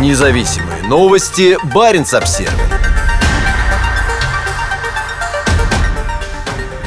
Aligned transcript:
Независимые 0.00 0.82
новости. 0.82 1.56
Барин 1.72 2.02
обсерва 2.02 2.52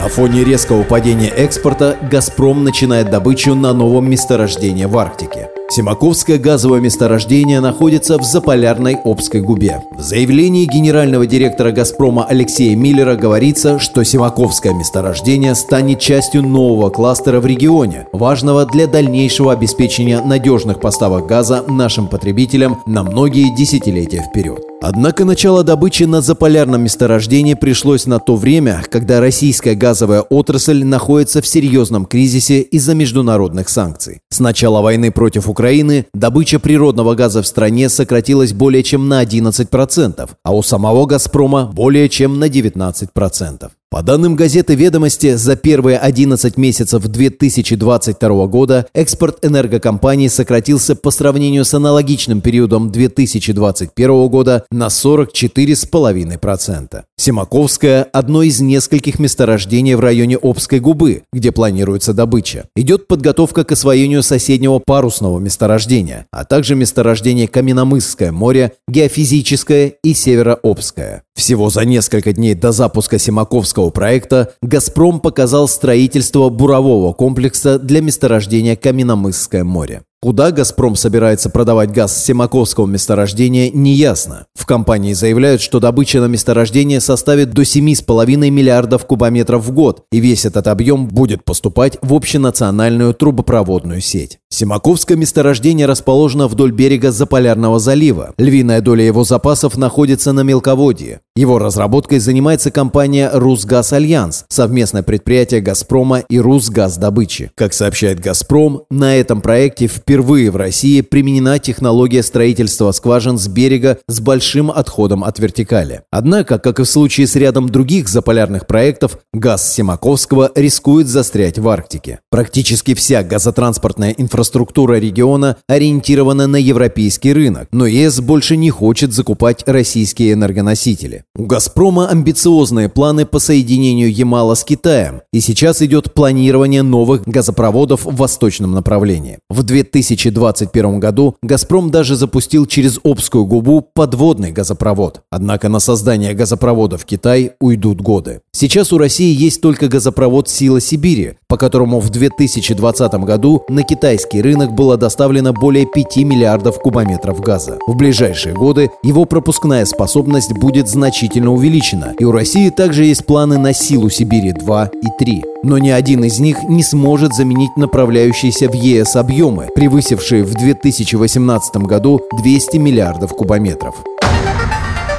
На 0.00 0.08
фоне 0.08 0.42
резкого 0.42 0.84
падения 0.84 1.28
экспорта 1.28 1.98
«Газпром» 2.10 2.64
начинает 2.64 3.10
добычу 3.10 3.54
на 3.54 3.74
новом 3.74 4.08
месторождении 4.08 4.86
в 4.86 4.96
Арктике. 4.96 5.50
Семаковское 5.70 6.38
газовое 6.38 6.80
месторождение 6.80 7.58
находится 7.60 8.18
в 8.18 8.22
заполярной 8.22 8.98
Обской 9.02 9.40
губе. 9.40 9.82
В 9.96 10.00
заявлении 10.02 10.66
генерального 10.66 11.26
директора 11.26 11.72
«Газпрома» 11.72 12.26
Алексея 12.26 12.76
Миллера 12.76 13.16
говорится, 13.16 13.78
что 13.78 14.04
Семаковское 14.04 14.74
месторождение 14.74 15.54
станет 15.54 16.00
частью 16.00 16.42
нового 16.42 16.90
кластера 16.90 17.40
в 17.40 17.46
регионе, 17.46 18.06
важного 18.12 18.66
для 18.66 18.86
дальнейшего 18.86 19.52
обеспечения 19.52 20.20
надежных 20.20 20.80
поставок 20.80 21.26
газа 21.26 21.64
нашим 21.66 22.08
потребителям 22.08 22.82
на 22.86 23.02
многие 23.02 23.54
десятилетия 23.56 24.22
вперед. 24.30 24.60
Однако 24.86 25.24
начало 25.24 25.64
добычи 25.64 26.02
на 26.02 26.20
заполярном 26.20 26.82
месторождении 26.82 27.54
пришлось 27.54 28.04
на 28.04 28.18
то 28.18 28.36
время, 28.36 28.82
когда 28.90 29.18
российская 29.18 29.74
газовая 29.74 30.20
отрасль 30.20 30.84
находится 30.84 31.40
в 31.40 31.46
серьезном 31.46 32.04
кризисе 32.04 32.60
из-за 32.60 32.94
международных 32.94 33.70
санкций. 33.70 34.20
С 34.28 34.40
начала 34.40 34.82
войны 34.82 35.10
против 35.10 35.48
Украины 35.54 36.06
добыча 36.12 36.58
природного 36.58 37.14
газа 37.14 37.40
в 37.40 37.46
стране 37.46 37.88
сократилась 37.88 38.52
более 38.52 38.82
чем 38.82 39.06
на 39.08 39.22
11%, 39.22 40.28
а 40.42 40.52
у 40.52 40.62
самого 40.64 41.06
«Газпрома» 41.06 41.70
более 41.72 42.08
чем 42.08 42.40
на 42.40 42.48
19%. 42.48 43.70
По 43.94 44.02
данным 44.02 44.34
газеты 44.34 44.74
«Ведомости», 44.74 45.36
за 45.36 45.54
первые 45.54 45.98
11 45.98 46.56
месяцев 46.56 47.06
2022 47.06 48.46
года 48.48 48.88
экспорт 48.92 49.44
энергокомпании 49.44 50.26
сократился 50.26 50.96
по 50.96 51.12
сравнению 51.12 51.64
с 51.64 51.74
аналогичным 51.74 52.40
периодом 52.40 52.90
2021 52.90 54.26
года 54.26 54.64
на 54.72 54.88
44,5%. 54.88 57.04
Семаковская– 57.16 58.02
одно 58.12 58.42
из 58.42 58.60
нескольких 58.60 59.20
месторождений 59.20 59.94
в 59.94 60.00
районе 60.00 60.36
Обской 60.42 60.80
губы, 60.80 61.22
где 61.32 61.52
планируется 61.52 62.12
добыча. 62.12 62.64
Идет 62.74 63.06
подготовка 63.06 63.62
к 63.62 63.70
освоению 63.70 64.24
соседнего 64.24 64.80
парусного 64.80 65.38
месторождения, 65.38 66.26
а 66.32 66.44
также 66.44 66.74
месторождение 66.74 67.46
Каменомысское 67.46 68.32
море, 68.32 68.72
Геофизическое 68.88 69.92
и 70.02 70.14
Северообское. 70.14 71.22
Всего 71.36 71.70
за 71.70 71.84
несколько 71.84 72.32
дней 72.32 72.54
до 72.54 72.72
запуска 72.72 73.18
Семаковского 73.18 73.83
проекта 73.90 74.54
«Газпром» 74.62 75.20
показал 75.20 75.68
строительство 75.68 76.48
бурового 76.48 77.12
комплекса 77.12 77.78
для 77.78 78.00
месторождения 78.00 78.76
Каменомысское 78.76 79.64
море. 79.64 80.02
Куда 80.24 80.52
«Газпром» 80.52 80.96
собирается 80.96 81.50
продавать 81.50 81.90
газ 81.92 82.16
с 82.16 82.24
Семаковского 82.24 82.86
месторождения, 82.86 83.70
неясно. 83.70 84.46
В 84.54 84.64
компании 84.64 85.12
заявляют, 85.12 85.60
что 85.60 85.80
добыча 85.80 86.18
на 86.18 86.28
месторождение 86.28 87.02
составит 87.02 87.50
до 87.50 87.60
7,5 87.60 88.48
миллиардов 88.48 89.04
кубометров 89.04 89.66
в 89.66 89.72
год, 89.72 90.04
и 90.10 90.20
весь 90.20 90.46
этот 90.46 90.66
объем 90.66 91.08
будет 91.08 91.44
поступать 91.44 91.98
в 92.00 92.14
общенациональную 92.14 93.12
трубопроводную 93.12 94.00
сеть. 94.00 94.38
Семаковское 94.54 95.16
месторождение 95.16 95.86
расположено 95.86 96.46
вдоль 96.46 96.70
берега 96.70 97.10
Заполярного 97.10 97.80
залива. 97.80 98.34
Львиная 98.38 98.80
доля 98.80 99.04
его 99.04 99.24
запасов 99.24 99.76
находится 99.76 100.30
на 100.30 100.42
мелководье. 100.42 101.22
Его 101.34 101.58
разработкой 101.58 102.20
занимается 102.20 102.70
компания 102.70 103.28
«Русгаз 103.32 103.92
Альянс», 103.92 104.44
совместное 104.48 105.02
предприятие 105.02 105.60
«Газпрома» 105.60 106.20
и 106.20 106.38
«Русгаздобычи». 106.38 107.50
Как 107.56 107.74
сообщает 107.74 108.20
«Газпром», 108.20 108.82
на 108.90 109.16
этом 109.16 109.40
проекте 109.40 109.88
впервые 109.88 110.52
в 110.52 110.56
России 110.56 111.00
применена 111.00 111.58
технология 111.58 112.22
строительства 112.22 112.92
скважин 112.92 113.36
с 113.36 113.48
берега 113.48 113.98
с 114.06 114.20
большим 114.20 114.70
отходом 114.70 115.24
от 115.24 115.40
вертикали. 115.40 116.02
Однако, 116.12 116.60
как 116.60 116.78
и 116.78 116.84
в 116.84 116.88
случае 116.88 117.26
с 117.26 117.34
рядом 117.34 117.68
других 117.68 118.08
заполярных 118.08 118.68
проектов, 118.68 119.18
газ 119.32 119.74
Семаковского 119.74 120.52
рискует 120.54 121.08
застрять 121.08 121.58
в 121.58 121.68
Арктике. 121.68 122.20
Практически 122.30 122.94
вся 122.94 123.24
газотранспортная 123.24 124.12
инфраструктура 124.44 124.98
региона 124.98 125.56
ориентирована 125.66 126.46
на 126.46 126.56
европейский 126.56 127.32
рынок, 127.32 127.68
но 127.72 127.86
ЕС 127.86 128.20
больше 128.20 128.56
не 128.56 128.68
хочет 128.68 129.14
закупать 129.14 129.62
российские 129.66 130.34
энергоносители. 130.34 131.24
У 131.34 131.46
«Газпрома» 131.46 132.08
амбициозные 132.08 132.90
планы 132.90 133.24
по 133.24 133.38
соединению 133.38 134.12
Ямала 134.12 134.54
с 134.54 134.64
Китаем, 134.64 135.22
и 135.32 135.40
сейчас 135.40 135.80
идет 135.80 136.12
планирование 136.12 136.82
новых 136.82 137.26
газопроводов 137.26 138.04
в 138.04 138.14
восточном 138.14 138.72
направлении. 138.72 139.38
В 139.48 139.62
2021 139.62 141.00
году 141.00 141.36
«Газпром» 141.42 141.90
даже 141.90 142.14
запустил 142.14 142.66
через 142.66 143.00
Обскую 143.02 143.46
губу 143.46 143.80
подводный 143.94 144.52
газопровод. 144.52 145.22
Однако 145.30 145.70
на 145.70 145.78
создание 145.78 146.34
газопровода 146.34 146.98
в 146.98 147.06
Китай 147.06 147.52
уйдут 147.60 148.02
годы. 148.02 148.40
Сейчас 148.52 148.92
у 148.92 148.98
России 148.98 149.34
есть 149.34 149.62
только 149.62 149.88
газопровод 149.88 150.50
«Сила 150.50 150.80
Сибири», 150.82 151.34
по 151.54 151.58
которому 151.58 152.00
в 152.00 152.10
2020 152.10 153.14
году 153.20 153.62
на 153.68 153.84
китайский 153.84 154.42
рынок 154.42 154.72
было 154.72 154.96
доставлено 154.96 155.52
более 155.52 155.86
5 155.86 156.16
миллиардов 156.16 156.80
кубометров 156.80 157.38
газа. 157.38 157.78
В 157.86 157.94
ближайшие 157.94 158.56
годы 158.56 158.90
его 159.04 159.24
пропускная 159.24 159.84
способность 159.84 160.52
будет 160.52 160.88
значительно 160.88 161.52
увеличена, 161.52 162.12
и 162.18 162.24
у 162.24 162.32
России 162.32 162.70
также 162.70 163.04
есть 163.04 163.24
планы 163.24 163.56
на 163.56 163.72
«Силу 163.72 164.10
Сибири-2» 164.10 164.88
и 165.00 165.24
«3». 165.24 165.42
Но 165.62 165.78
ни 165.78 165.90
один 165.90 166.24
из 166.24 166.40
них 166.40 166.60
не 166.64 166.82
сможет 166.82 167.32
заменить 167.32 167.76
направляющиеся 167.76 168.68
в 168.68 168.74
ЕС 168.74 169.14
объемы, 169.14 169.68
превысившие 169.76 170.42
в 170.42 170.54
2018 170.54 171.76
году 171.76 172.20
200 172.42 172.78
миллиардов 172.78 173.30
кубометров. 173.30 173.94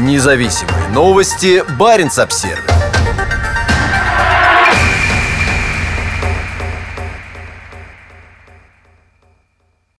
Независимые 0.00 0.88
новости. 0.92 1.62
Барин 1.78 2.10
обсервис 2.16 2.75